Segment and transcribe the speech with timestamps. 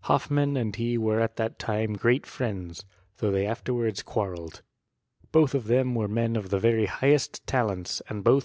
[0.00, 2.84] Hoffmann and he were at that time great friends,
[3.18, 4.62] though they afterwards quarrelled.
[5.30, 8.44] Both of them were men of the very highest talents^ and botit THEOKT rS CHEMISTT.